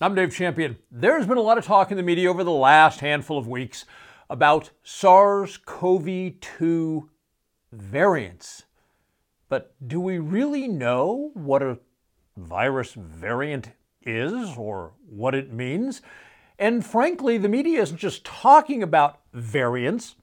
[0.00, 0.78] I'm Dave Champion.
[0.92, 3.84] There's been a lot of talk in the media over the last handful of weeks
[4.30, 7.10] about SARS CoV 2
[7.72, 8.62] variants.
[9.48, 11.80] But do we really know what a
[12.36, 16.00] virus variant is or what it means?
[16.60, 20.14] And frankly, the media isn't just talking about variants,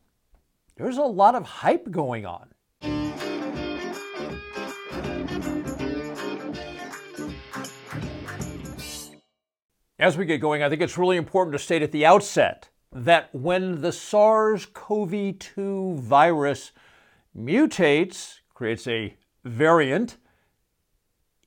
[0.77, 2.54] there's a lot of hype going on.
[10.05, 13.33] As we get going, I think it's really important to state at the outset that
[13.33, 16.73] when the SARS CoV 2 virus
[17.35, 20.17] mutates, creates a variant,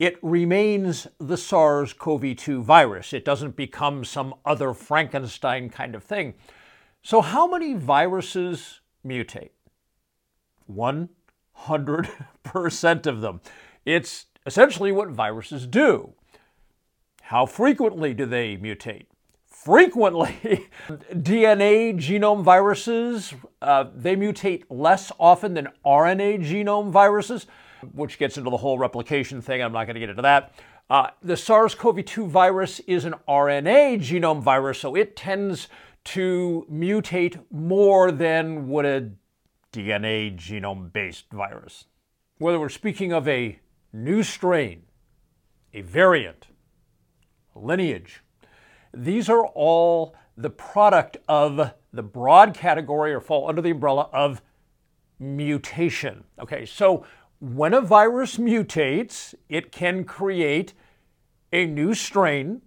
[0.01, 3.13] it remains the SARS CoV 2 virus.
[3.13, 6.35] It doesn't become some other Frankenstein kind of thing.
[7.01, 9.51] So, how many viruses mutate?
[10.69, 13.41] 100% of them.
[13.85, 16.15] It's essentially what viruses do.
[17.29, 19.05] How frequently do they mutate?
[19.47, 20.67] Frequently.
[20.89, 27.47] DNA genome viruses, uh, they mutate less often than RNA genome viruses,
[27.93, 29.63] which gets into the whole replication thing.
[29.63, 30.55] I'm not going to get into that.
[30.89, 35.69] Uh, the SARS CoV 2 virus is an RNA genome virus, so it tends
[36.05, 39.11] to mutate more than would a
[39.71, 41.85] DNA genome based virus.
[42.39, 43.59] Whether we're speaking of a
[43.93, 44.85] new strain,
[45.75, 46.48] a variant,
[47.63, 48.23] lineage.
[48.95, 54.41] These are all the product of the broad category or fall under the umbrella of
[55.19, 56.25] mutation.
[56.41, 57.05] Okay, so
[57.41, 60.73] when a virus mutates, it can create
[61.53, 62.63] a new strain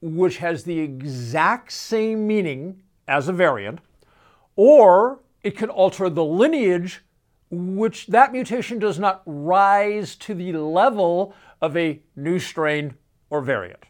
[0.00, 3.78] which has the exact same meaning as a variant,
[4.56, 7.02] or it can alter the lineage,
[7.50, 12.94] which that mutation does not rise to the level of a new strain
[13.30, 13.84] or variant.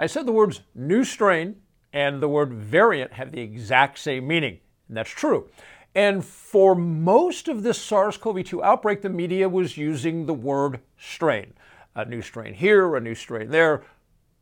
[0.00, 1.56] I said the words new strain
[1.92, 5.50] and the word variant have the exact same meaning, and that's true.
[5.94, 10.80] And for most of this SARS CoV 2 outbreak, the media was using the word
[10.98, 11.52] strain.
[11.94, 13.82] A new strain here, a new strain there,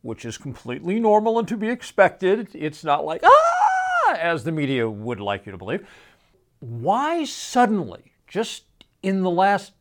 [0.01, 2.47] which is completely normal and to be expected.
[2.53, 5.85] It's not like, ah, as the media would like you to believe.
[6.61, 8.63] Why suddenly, just
[9.03, 9.73] in the last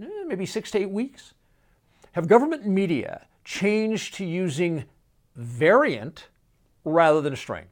[0.00, 1.34] eh, maybe six to eight weeks,
[2.12, 4.86] have government media changed to using
[5.36, 6.28] variant
[6.84, 7.66] rather than a strain?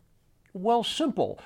[0.52, 1.38] Well, simple.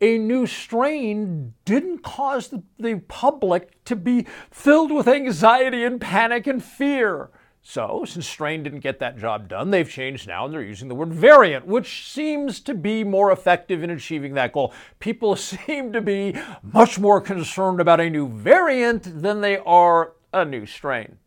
[0.00, 6.46] A new strain didn't cause the, the public to be filled with anxiety and panic
[6.46, 7.30] and fear.
[7.62, 10.94] So, since strain didn't get that job done, they've changed now and they're using the
[10.94, 14.72] word variant, which seems to be more effective in achieving that goal.
[15.00, 20.44] People seem to be much more concerned about a new variant than they are a
[20.44, 21.18] new strain,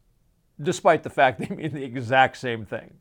[0.61, 2.93] despite the fact they mean the exact same thing.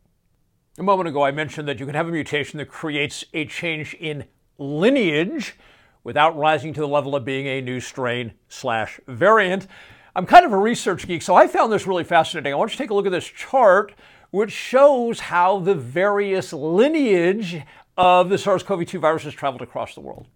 [0.79, 3.95] A moment ago, I mentioned that you can have a mutation that creates a change
[3.95, 4.25] in
[4.57, 5.57] lineage
[6.05, 9.67] without rising to the level of being a new strain slash variant.
[10.15, 12.53] I'm kind of a research geek, so I found this really fascinating.
[12.53, 13.95] I want you to take a look at this chart,
[14.31, 17.63] which shows how the various lineage
[17.97, 20.29] of the SARS CoV 2 virus has traveled across the world.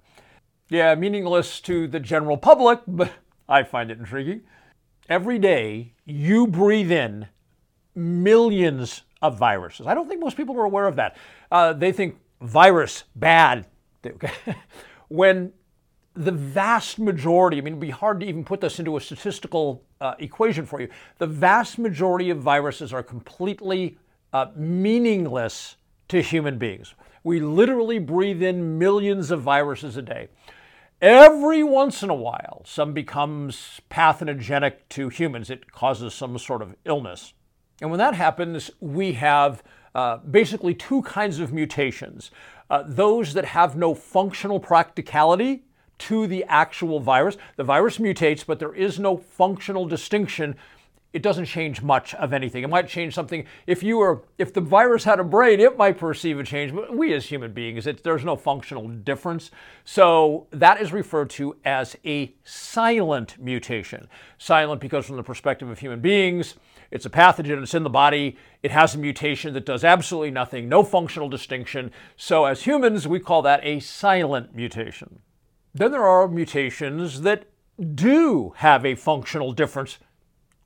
[0.68, 3.12] Yeah, meaningless to the general public, but
[3.48, 4.42] I find it intriguing.
[5.08, 7.28] Every day, you breathe in
[7.94, 9.86] millions of viruses.
[9.86, 11.16] I don't think most people are aware of that.
[11.50, 13.66] Uh, they think virus, bad.
[15.08, 15.50] when
[16.12, 19.82] the vast majority, I mean, it'd be hard to even put this into a statistical
[20.00, 20.88] uh, equation for you.
[21.16, 23.96] The vast majority of viruses are completely
[24.34, 25.76] uh, meaningless
[26.08, 26.94] to human beings.
[27.22, 30.28] We literally breathe in millions of viruses a day.
[31.00, 35.48] Every once in a while, some becomes pathogenic to humans.
[35.48, 37.32] It causes some sort of illness.
[37.80, 39.62] And when that happens, we have
[39.94, 42.30] uh, basically two kinds of mutations
[42.70, 45.62] uh, those that have no functional practicality
[45.98, 47.36] to the actual virus.
[47.56, 50.56] The virus mutates, but there is no functional distinction.
[51.12, 52.64] It doesn't change much of anything.
[52.64, 53.46] It might change something.
[53.66, 56.74] If you were, if the virus had a brain, it might perceive a change.
[56.74, 59.52] But we as human beings, it, there's no functional difference.
[59.84, 64.08] So that is referred to as a silent mutation.
[64.38, 66.54] Silent because, from the perspective of human beings,
[66.94, 70.68] it's a pathogen, it's in the body, it has a mutation that does absolutely nothing,
[70.68, 71.90] no functional distinction.
[72.16, 75.18] So, as humans, we call that a silent mutation.
[75.74, 77.46] Then there are mutations that
[77.96, 79.98] do have a functional difference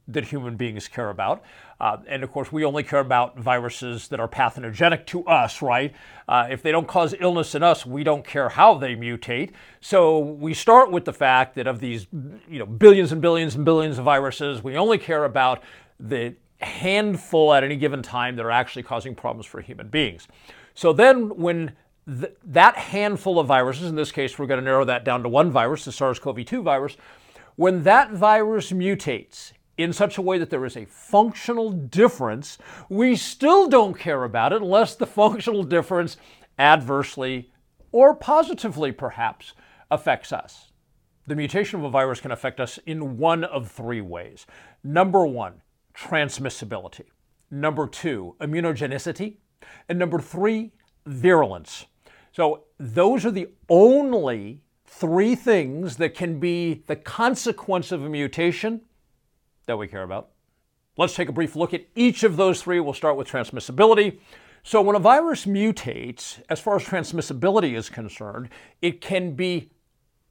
[0.07, 1.43] that human beings care about.
[1.81, 5.95] Uh, and of course, we only care about viruses that are pathogenic to us, right?
[6.27, 9.53] Uh, if they don't cause illness in us, we don't care how they mutate.
[9.81, 12.07] So we start with the fact that of these,
[12.49, 15.63] you know, billions and billions and billions of viruses, we only care about
[16.00, 20.27] the handful at any given time that are actually causing problems for human beings.
[20.75, 21.73] So then, when
[22.06, 25.29] th- that handful of viruses, in this case, we're going to narrow that down to
[25.29, 26.97] one virus, the SARS CoV 2 virus,
[27.56, 32.59] when that virus mutates in such a way that there is a functional difference,
[32.89, 36.17] we still don't care about it unless the functional difference
[36.59, 37.50] adversely
[37.93, 39.55] or positively, perhaps,
[39.91, 40.73] affects us.
[41.27, 44.47] The mutation of a virus can affect us in one of three ways.
[44.83, 45.62] Number one,
[45.99, 47.06] transmissibility.
[47.50, 49.37] Number two, immunogenicity.
[49.89, 50.73] And number three,
[51.06, 51.87] virulence.
[52.33, 58.83] So those are the only three things that can be the consequence of a mutation
[59.67, 60.31] that we care about.
[60.97, 62.81] Let's take a brief look at each of those three.
[62.81, 64.19] We'll start with transmissibility.
[64.65, 68.49] So, when a virus mutates, as far as transmissibility is concerned,
[68.83, 69.71] it can be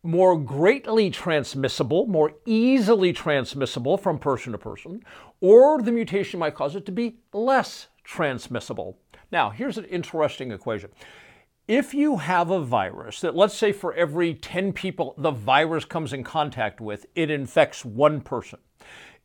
[0.08, 5.04] more greatly transmissible, more easily transmissible from person to person,
[5.42, 8.98] or the mutation might cause it to be less transmissible.
[9.34, 10.92] Now, here's an interesting equation.
[11.68, 16.14] If you have a virus that, let's say, for every 10 people the virus comes
[16.14, 18.60] in contact with, it infects one person.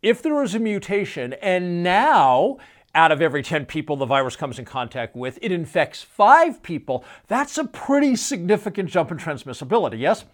[0.03, 2.57] If there is a mutation and now
[2.93, 7.05] out of every 10 people the virus comes in contact with, it infects five people,
[7.29, 10.25] that's a pretty significant jump in transmissibility, yes?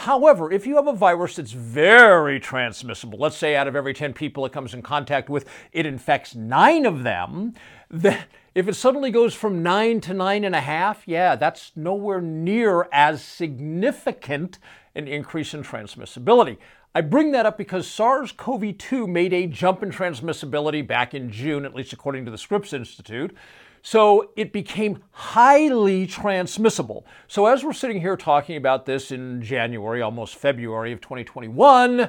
[0.00, 4.12] However, if you have a virus that's very transmissible, let's say out of every 10
[4.12, 7.54] people it comes in contact with, it infects nine of them,
[7.90, 12.20] then if it suddenly goes from nine to nine and a half, yeah, that's nowhere
[12.20, 14.58] near as significant
[14.94, 16.58] an increase in transmissibility.
[16.94, 21.30] I bring that up because SARS CoV 2 made a jump in transmissibility back in
[21.30, 23.34] June, at least according to the Scripps Institute.
[23.82, 27.06] So it became highly transmissible.
[27.28, 32.08] So as we're sitting here talking about this in January, almost February of 2021,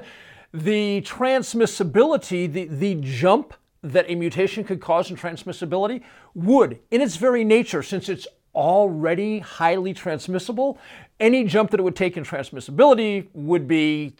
[0.54, 3.54] the transmissibility, the, the jump
[3.84, 6.04] that a mutation could cause in transmissibility
[6.34, 10.80] would, in its very nature, since it's already highly transmissible,
[11.20, 14.14] any jump that it would take in transmissibility would be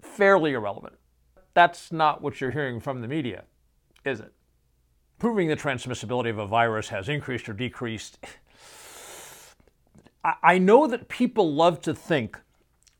[0.00, 0.94] fairly irrelevant.
[1.54, 3.44] That's not what you're hearing from the media,
[4.04, 4.32] is it?
[5.22, 8.18] Proving the transmissibility of a virus has increased or decreased.
[10.24, 12.40] I know that people love to think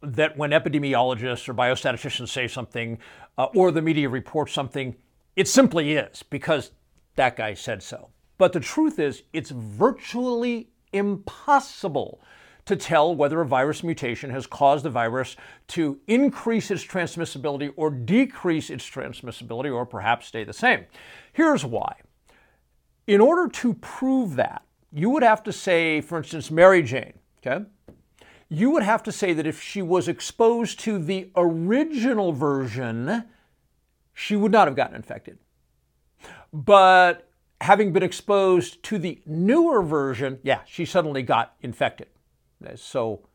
[0.03, 2.99] that when epidemiologists or biostatisticians say something
[3.39, 4.95] uh, or the media reports something,
[5.35, 6.71] it simply is because
[7.17, 8.11] that guy said so.
[8.39, 12.21] But the truth is, it's virtually impossible
[12.67, 15.35] to tell whether a virus mutation has caused the virus
[15.67, 20.85] to increase its transmissibility or decrease its transmissibility or perhaps stay the same.
[21.33, 21.97] Here's why.
[23.07, 24.63] In order to prove that,
[24.93, 27.15] you would have to say, for instance, Mary Jane,
[27.45, 27.65] okay?
[28.49, 33.25] You would have to say that if she was exposed to the original version,
[34.13, 35.39] she would not have gotten infected.
[36.53, 37.29] But
[37.61, 42.09] having been exposed to the newer version, yeah, she suddenly got infected.
[42.75, 43.27] So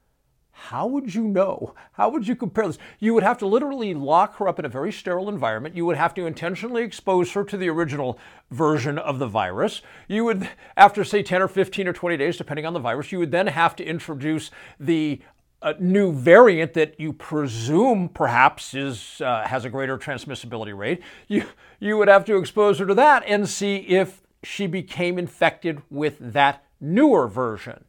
[0.59, 1.75] how would you know?
[1.94, 2.80] How would you compare this?
[3.00, 5.75] You would have to literally lock her up in a very sterile environment.
[5.75, 8.18] You would have to intentionally expose her to the original
[8.50, 9.81] version of the virus.
[10.07, 13.19] You would, after say 10 or 15 or 20 days, depending on the virus, you
[13.19, 14.50] would then have to introduce
[14.80, 15.21] the
[15.62, 21.01] uh, new variant that you presume perhaps is uh, has a greater transmissibility rate.
[21.27, 21.45] You
[21.80, 26.18] you would have to expose her to that and see if she became infected with
[26.19, 27.86] that newer version.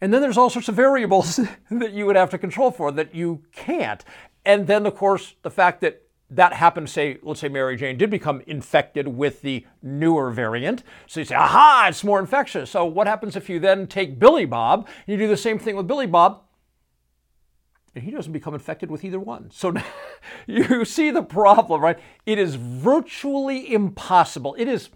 [0.00, 1.36] And then there's all sorts of variables
[1.70, 4.04] that you would have to control for that you can't.
[4.44, 8.10] And then, of course, the fact that that happened, say, let's say Mary Jane did
[8.10, 10.82] become infected with the newer variant.
[11.06, 12.70] So you say, aha, it's more infectious.
[12.70, 15.76] So what happens if you then take Billy Bob and you do the same thing
[15.76, 16.42] with Billy Bob?
[17.94, 19.50] And he doesn't become infected with either one.
[19.50, 19.72] So
[20.46, 21.98] you see the problem, right?
[22.26, 24.54] It is virtually impossible.
[24.58, 24.90] It is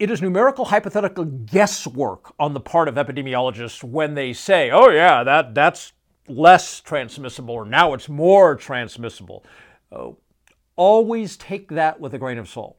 [0.00, 5.22] it is numerical hypothetical guesswork on the part of epidemiologists when they say, oh, yeah,
[5.22, 5.92] that, that's
[6.26, 9.44] less transmissible, or now it's more transmissible.
[9.92, 10.16] Oh,
[10.74, 12.78] always take that with a grain of salt.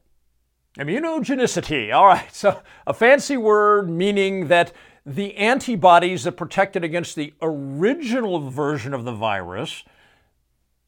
[0.79, 4.73] Immunogenicity, all right, so a fancy word meaning that
[5.05, 9.83] the antibodies that protected against the original version of the virus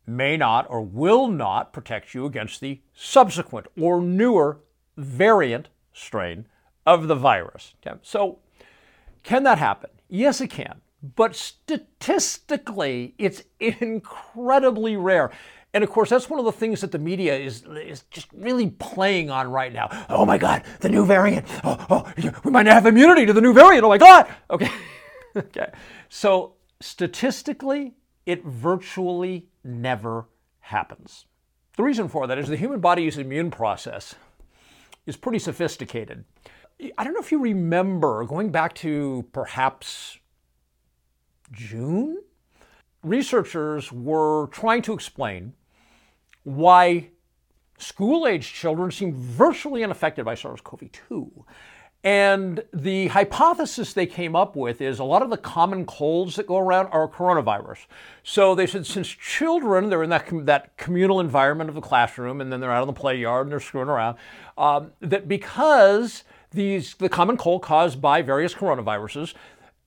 [0.07, 4.59] may not or will not protect you against the subsequent or newer
[4.97, 6.47] variant strain
[6.85, 7.73] of the virus.
[7.85, 7.97] Okay?
[8.01, 8.39] So,
[9.23, 9.89] can that happen?
[10.09, 10.81] Yes, it can.
[11.15, 15.31] But statistically, it's incredibly rare.
[15.73, 18.69] And of course, that's one of the things that the media is, is just really
[18.69, 19.89] playing on right now.
[20.07, 21.47] Oh my God, the new variant.
[21.63, 23.83] Oh, oh we might not have immunity to the new variant.
[23.83, 24.27] Oh my God.
[24.51, 24.69] Okay.
[25.35, 25.71] okay.
[26.09, 27.95] So statistically,
[28.25, 30.27] it virtually never
[30.59, 31.25] happens.
[31.75, 34.13] The reason for that is the human body's immune process
[35.05, 36.25] is pretty sophisticated.
[36.97, 40.17] I don't know if you remember going back to perhaps
[41.51, 42.17] June,
[43.03, 45.53] researchers were trying to explain
[46.43, 47.09] why
[47.77, 51.45] school age children seem virtually unaffected by SARS CoV 2.
[52.03, 56.45] And the hypothesis they came up with is a lot of the common colds that
[56.45, 57.85] go around are coronavirus.
[58.23, 62.41] So they said since children, they're in that, com- that communal environment of the classroom
[62.41, 64.17] and then they're out on the play yard and they're screwing around,
[64.57, 69.33] um, that because these, the common cold caused by various coronaviruses,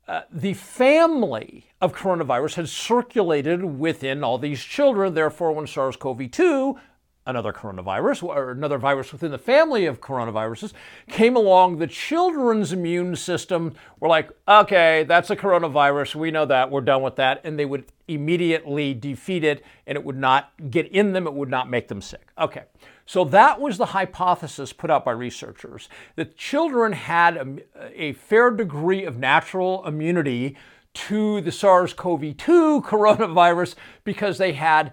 [0.09, 5.13] uh, the family of coronavirus had circulated within all these children.
[5.13, 6.79] Therefore, when SARS CoV 2
[7.27, 10.73] another coronavirus or another virus within the family of coronaviruses
[11.11, 16.15] came along, the children's immune system were like, okay, that's a coronavirus.
[16.15, 16.71] We know that.
[16.71, 17.41] We're done with that.
[17.45, 21.27] And they would immediately defeat it and it would not get in them.
[21.27, 22.29] It would not make them sick.
[22.39, 22.65] Okay.
[23.05, 27.57] So that was the hypothesis put out by researchers that children had a,
[27.95, 30.57] a fair degree of natural immunity
[30.95, 34.93] to the SARS CoV 2 coronavirus because they had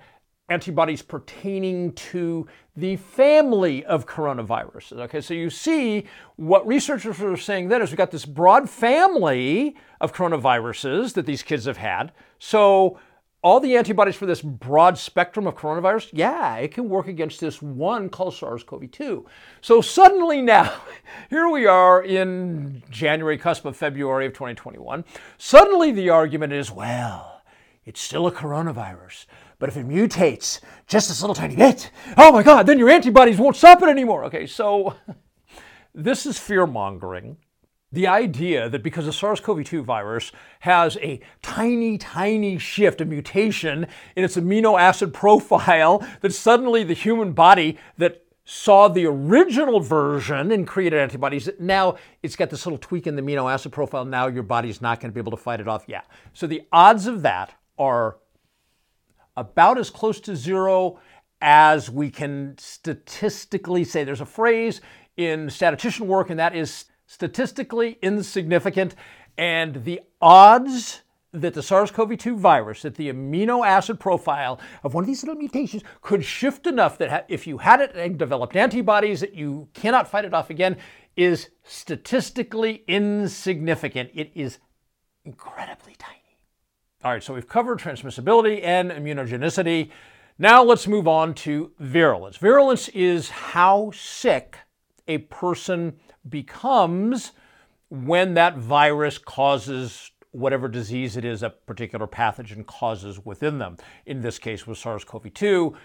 [0.49, 4.99] antibodies pertaining to the family of coronaviruses.
[4.99, 9.75] Okay, so you see what researchers are saying then is we've got this broad family
[10.01, 12.11] of coronaviruses that these kids have had.
[12.39, 12.99] So
[13.41, 17.61] all the antibodies for this broad spectrum of coronavirus, yeah, it can work against this
[17.61, 19.25] one called SARS CoV 2.
[19.61, 20.73] So suddenly now,
[21.29, 25.05] here we are in January, cusp of February of 2021.
[25.37, 27.41] Suddenly the argument is well,
[27.85, 29.25] it's still a coronavirus.
[29.59, 33.37] But if it mutates just this little tiny bit, oh my God, then your antibodies
[33.37, 34.25] won't stop it anymore.
[34.25, 34.95] Okay, so
[35.93, 37.37] this is fear mongering.
[37.91, 40.31] The idea that because the SARS CoV 2 virus
[40.61, 46.95] has a tiny, tiny shift, a mutation in its amino acid profile, that suddenly the
[46.95, 51.49] human body that saw the original version and created antibodies.
[51.59, 54.05] Now it's got this little tweak in the amino acid profile.
[54.05, 55.85] Now your body's not going to be able to fight it off.
[55.87, 56.01] Yeah.
[56.33, 58.17] So the odds of that are
[59.35, 60.99] about as close to zero
[61.41, 64.03] as we can statistically say.
[64.03, 64.81] There's a phrase
[65.17, 68.95] in statistician work, and that is statistically insignificant.
[69.37, 71.01] And the odds
[71.33, 75.23] that the SARS CoV 2 virus, that the amino acid profile of one of these
[75.23, 79.67] little mutations could shift enough that if you had it and developed antibodies, that you
[79.73, 80.77] cannot fight it off again,
[81.15, 84.11] is statistically insignificant.
[84.13, 84.59] It is
[85.25, 86.22] incredibly tiny.
[87.03, 89.89] All right, so we've covered transmissibility and immunogenicity.
[90.39, 92.37] Now let's move on to virulence.
[92.37, 94.59] Virulence is how sick
[95.05, 95.97] a person
[96.29, 97.33] becomes
[97.89, 103.75] when that virus causes whatever disease it is a particular pathogen causes within them.
[104.05, 105.75] In this case with SARS-CoV-2,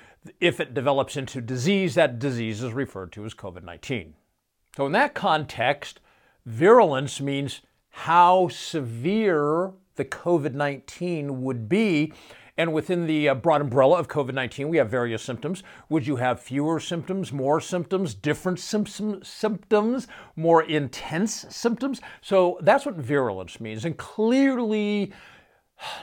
[0.40, 4.12] if it develops into disease, that disease is referred to as COVID-19.
[4.76, 5.98] So in that context,
[6.46, 7.60] virulence means
[7.90, 12.14] how severe the COVID 19 would be.
[12.56, 15.62] And within the uh, broad umbrella of COVID 19, we have various symptoms.
[15.90, 22.00] Would you have fewer symptoms, more symptoms, different symptoms, more intense symptoms?
[22.20, 23.84] So that's what virulence means.
[23.84, 25.12] And clearly,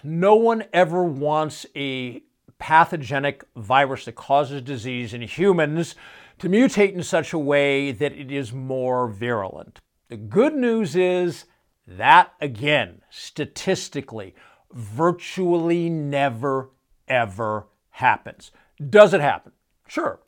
[0.04, 2.24] no one ever wants a
[2.58, 5.96] pathogenic virus that causes disease in humans
[6.40, 9.82] to mutate in such a way that it is more virulent.
[10.08, 11.46] The good news is
[11.88, 14.36] that, again, statistically,
[14.72, 16.72] virtually never,
[17.08, 18.52] ever happens.
[18.90, 19.52] Does it happen?
[19.88, 20.20] Sure.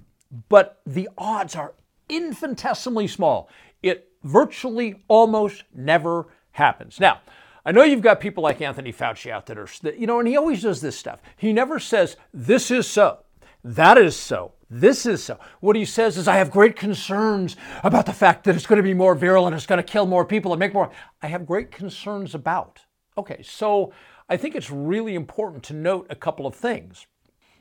[0.50, 1.74] But the odds are
[2.10, 3.50] infinitesimally small.
[3.82, 7.00] It virtually almost never happens.
[7.00, 7.22] Now,
[7.66, 10.62] I know you've got people like Anthony Fauci out there, you know, and he always
[10.62, 11.20] does this stuff.
[11.36, 13.20] He never says, this is so,
[13.64, 14.54] that is so.
[14.70, 15.40] This is so.
[15.62, 18.84] What he says is, I have great concerns about the fact that it's going to
[18.84, 20.92] be more virulent, it's going to kill more people and make more.
[21.22, 22.82] I have great concerns about.
[23.18, 23.94] Okay, so
[24.30, 27.08] I think it's really important to note a couple of things.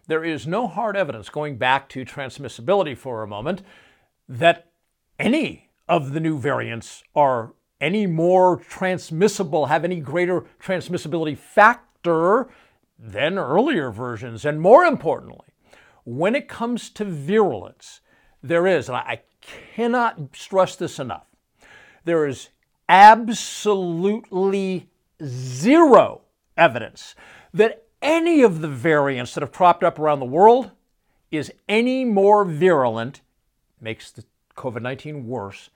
[0.09, 3.63] There is no hard evidence, going back to transmissibility for a moment,
[4.29, 4.71] that
[5.19, 12.49] any of the new variants are any more transmissible, have any greater transmissibility factor
[12.99, 14.45] than earlier versions.
[14.45, 15.47] And more importantly,
[16.07, 18.01] when it comes to virulence,
[18.41, 19.23] there is, and I
[19.75, 21.27] cannot stress this enough,
[22.05, 22.51] there is
[22.89, 24.89] absolutely
[25.23, 26.21] zero
[26.57, 27.17] evidence
[27.53, 30.71] that any of the variants that have cropped up around the world
[31.33, 33.21] is any more virulent,
[33.81, 34.25] makes the
[34.57, 35.71] COVID 19 worse,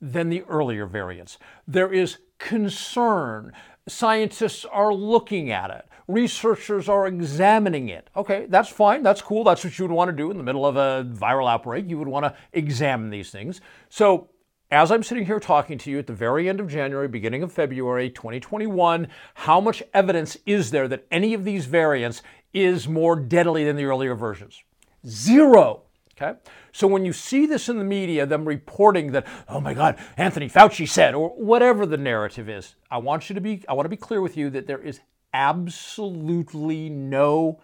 [0.00, 1.38] than the earlier variants.
[1.68, 3.52] There is concern.
[3.86, 5.86] Scientists are looking at it.
[6.06, 8.08] Researchers are examining it.
[8.16, 9.02] Okay, that's fine.
[9.02, 9.44] That's cool.
[9.44, 11.88] That's what you would want to do in the middle of a viral outbreak.
[11.88, 13.60] You would want to examine these things.
[13.88, 14.30] So,
[14.70, 17.52] as I'm sitting here talking to you at the very end of January, beginning of
[17.52, 23.64] February 2021, how much evidence is there that any of these variants is more deadly
[23.64, 24.62] than the earlier versions?
[25.06, 25.84] Zero.
[26.20, 26.38] Okay?
[26.72, 30.48] So when you see this in the media, them reporting that, oh my God, Anthony
[30.48, 33.90] Fauci said, or whatever the narrative is, I want you to be, I want to
[33.90, 35.00] be clear with you that there is
[35.32, 37.60] absolutely no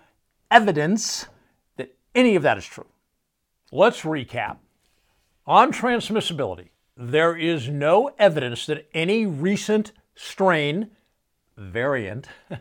[0.51, 1.27] evidence
[1.77, 2.87] that any of that is true.
[3.73, 4.59] Let's recap.
[5.47, 10.91] On transmissibility, there is no evidence that any recent strain,
[11.57, 12.29] variant,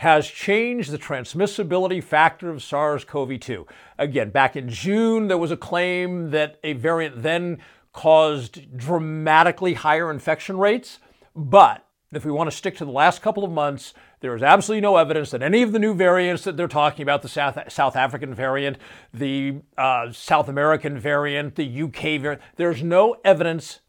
[0.00, 3.66] has changed the transmissibility factor of SARS CoV 2.
[3.98, 7.58] Again, back in June, there was a claim that a variant then
[7.92, 11.00] caused dramatically higher infection rates.
[11.36, 14.80] But if we want to stick to the last couple of months, there is absolutely
[14.80, 17.94] no evidence that any of the new variants that they're talking about the South, South
[17.94, 18.78] African variant,
[19.12, 23.80] the uh, South American variant, the UK variant there's no evidence,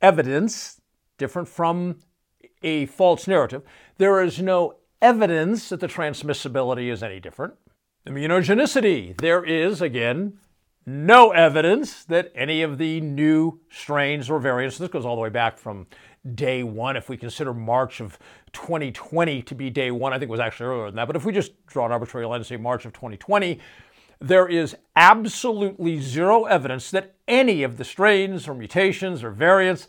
[0.00, 0.80] evidence
[1.16, 1.98] different from
[2.62, 3.62] a false narrative.
[3.96, 7.54] There is no evidence that the transmissibility is any different.
[8.06, 9.18] Immunogenicity.
[9.20, 10.38] There is, again,
[10.86, 15.28] no evidence that any of the new strains or variants, this goes all the way
[15.28, 15.86] back from
[16.34, 18.18] day one, if we consider March of
[18.52, 21.24] 2020 to be day one, I think it was actually earlier than that, but if
[21.24, 23.60] we just draw an arbitrary line and say March of 2020,
[24.20, 29.86] there is absolutely zero evidence that any of the strains or mutations or variants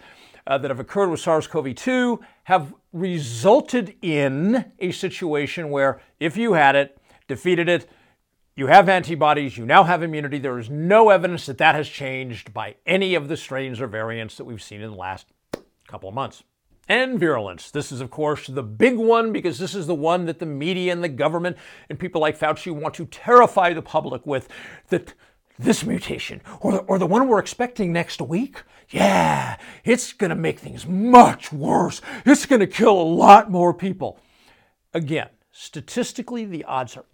[0.48, 6.38] uh, that have occurred with SARS CoV 2 have resulted in a situation where if
[6.38, 7.90] you had it, defeated it,
[8.56, 10.38] you have antibodies, you now have immunity.
[10.38, 14.36] There is no evidence that that has changed by any of the strains or variants
[14.36, 15.28] that we've seen in the last
[15.88, 16.44] couple of months.
[16.90, 17.70] And virulence.
[17.72, 20.92] This is, of course, the big one because this is the one that the media
[20.92, 21.56] and the government
[21.88, 24.50] and people like Fauci want to terrify the public with.
[24.90, 25.14] That
[25.60, 30.36] this mutation or the, or the one we're expecting next week, yeah, it's going to
[30.36, 32.02] make things much worse.
[32.26, 34.20] It's going to kill a lot more people.
[34.94, 37.06] Again, statistically, the odds are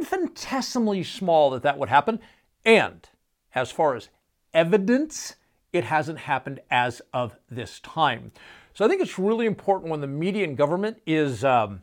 [0.00, 2.18] infinitesimally small that that would happen.
[2.64, 3.08] And
[3.54, 4.08] as far as
[4.52, 5.36] evidence,
[5.72, 8.32] it hasn't happened as of this time.
[8.74, 11.82] So I think it's really important when the media and government is um,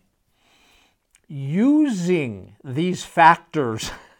[1.27, 3.91] using these factors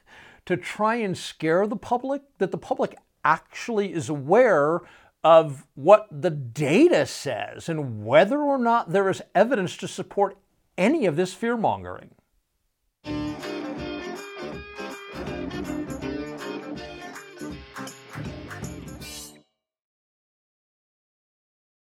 [0.45, 4.81] to try and scare the public, that the public actually is aware
[5.23, 10.37] of what the data says and whether or not there is evidence to support
[10.77, 12.09] any of this fear mongering.